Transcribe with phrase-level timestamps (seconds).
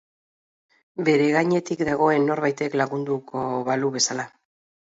[1.09, 4.27] Bere gainetik dagoen norbaitek landuko balu bezala.